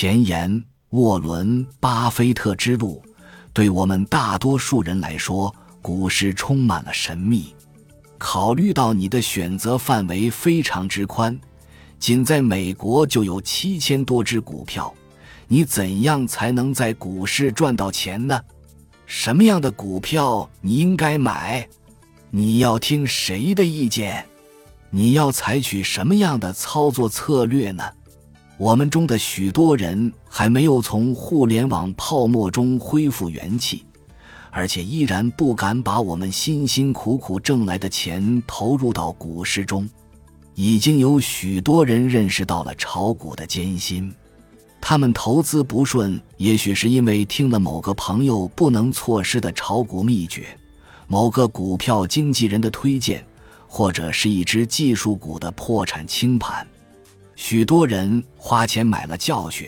[0.00, 3.02] 前言：沃伦·巴菲特之路，
[3.52, 7.54] 对我们大多数人来说，股市充满了神秘。
[8.16, 11.38] 考虑到你的选择范围非常之宽，
[11.98, 14.90] 仅在美国就有七千多只股票，
[15.48, 18.40] 你怎样才能在股市赚到钱呢？
[19.04, 21.68] 什么样的股票你应该买？
[22.30, 24.24] 你要听谁的意见？
[24.88, 27.84] 你要采取什么样的操作策略呢？
[28.60, 33.86] 我们中的许多人还没有从互联网泡沫中恢复元气。
[34.50, 39.88] 而且依然不敢把我们辛辛苦苦挣来的钱投入到股市中，
[40.54, 44.12] 已经有许多人认识到了炒股的艰辛。
[44.78, 50.48] 他们投资不顺，也许是因为听了某个朋友不能错失的炒股秘诀，
[51.06, 53.24] 某个股票经纪人的推荐，
[53.66, 56.66] 或者是一只技术股的破产清盘。
[57.42, 59.66] 许多人花钱买了教训。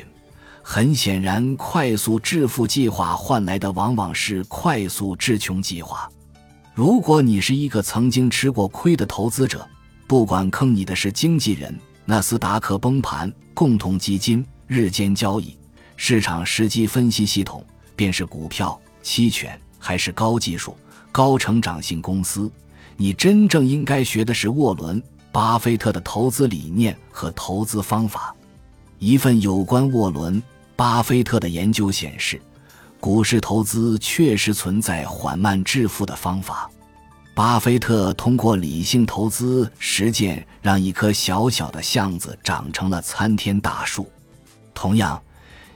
[0.62, 6.06] 很显然，快速致富计划换来的往往是快速致穷计划。
[6.74, 9.66] 如果你是一个曾经吃过亏的投资者，
[10.06, 15.56] 不管坑你的是经纪人、纳斯达克崩盘、共同基金、日间交易、
[15.96, 17.64] 市场时机分析系统，
[17.96, 20.76] 便是股票、期权，还是高技术、
[21.10, 22.52] 高成长性公司，
[22.98, 25.00] 你真正应该学的是沃伦·
[25.32, 28.34] 巴菲特的投资理念和投资方法。
[28.98, 30.40] 一份有关沃伦。
[30.74, 32.40] 巴菲特的研究显示，
[32.98, 36.68] 股市投资确实存在缓慢致富的方法。
[37.34, 44.10] 巴菲特通过理性投资实践，让一棵小小的橡子长成了参天大树。
[44.74, 45.22] 同样，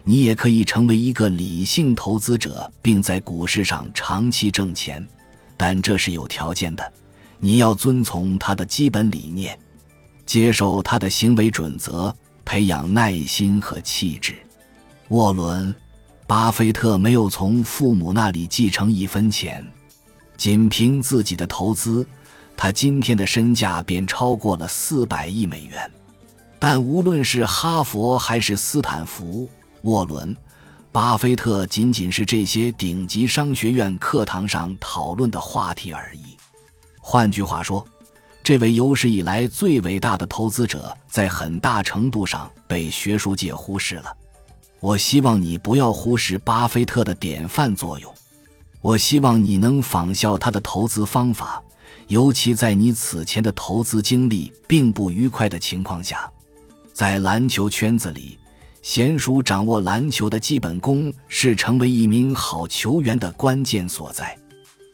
[0.02, 5.06] 你也可以成为一个理性投资者，并在股市上长期挣钱，
[5.56, 6.92] 但这是有条件的。
[7.38, 9.58] 你要遵从他的基本理念，
[10.24, 14.34] 接受他的行为准则，培养耐心和气质。
[15.08, 15.72] 沃伦·
[16.26, 19.64] 巴菲特没有从父母那里继承一分钱，
[20.36, 22.06] 仅凭自己的投资，
[22.56, 25.90] 他今天的身价便超过了四百亿美元。
[26.58, 29.48] 但无论是哈佛还是斯坦福，
[29.82, 30.34] 沃伦·
[30.90, 36.36] 巴菲特仅仅是这些顶级商学院课堂上讨论的话题而已。
[37.08, 37.86] 换句话说，
[38.42, 44.12] 这位有史以来最伟大的投资者，在很大程度上被学术界忽视了。
[44.80, 48.12] 我希望你不要忽视巴菲特的典范作用。
[48.80, 51.62] 我希望你能仿效他的投资方法，
[52.08, 56.28] 尤其在你此前的投资经历并不愉快的情况下。
[56.92, 58.36] 在篮球圈子里，
[58.82, 64.36] 娴熟掌握篮球的基本功是成为一名好球员的关键所在。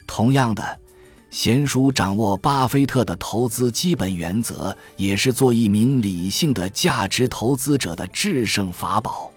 [0.07, 0.79] 同样的，
[1.33, 9.33] 娴熟掌握巴菲特的投资基本原则，也是做一名理性的价值投资者的制胜法宝。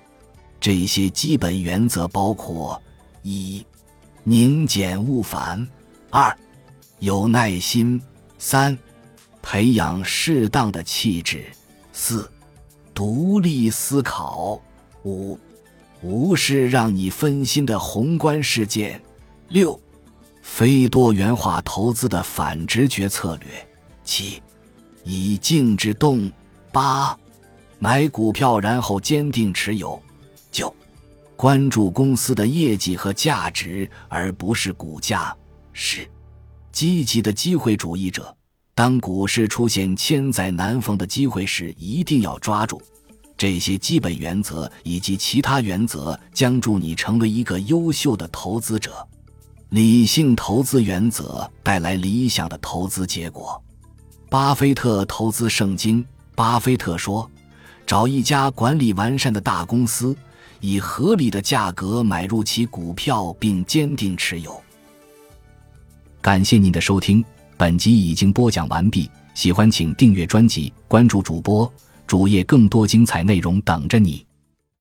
[0.59, 2.79] 这些基本原则包括：
[3.23, 3.65] 一、
[4.25, 5.65] 宁简勿繁；
[6.09, 6.37] 二、
[6.99, 7.97] 有耐心；
[8.37, 8.77] 三、
[9.41, 11.43] 培养适当的气质；
[11.93, 12.29] 四、
[12.93, 14.59] 独立思考；
[15.05, 15.39] 五、
[16.01, 18.99] 无视让你分心的宏观事件；
[19.47, 19.79] 六、
[20.45, 23.49] 非多元化投资的反直觉策略；
[24.05, 24.41] 七、
[25.03, 26.31] 以静制动；
[26.71, 27.17] 八、
[27.77, 30.01] 买股票然后坚定持有。
[30.51, 30.73] 九，
[31.35, 35.35] 关注公司的业绩和价值，而不是股价。
[35.73, 36.07] 十，
[36.71, 38.33] 积极的机会主义者，
[38.73, 42.81] 当股市出现千载难逢的机会时，一定要抓住。
[43.35, 49.05] 这些基本原则以及其他原则将助你成为一个优秀的投资者。
[49.69, 53.61] 理性投资原则带来理想的投资结果。
[54.29, 56.05] 巴菲特投资圣经。
[56.35, 57.31] 巴菲特说
[57.87, 60.15] ：“找一家管理完善的大公司。”
[60.59, 64.61] 以合理的价格买入其股票，并坚定持有。
[66.21, 67.23] 感谢您的收听，
[67.55, 69.09] 本集已经播讲完毕。
[69.33, 71.71] 喜欢请订阅专辑，关注主播
[72.07, 74.24] 主页，更多精彩内容等着你。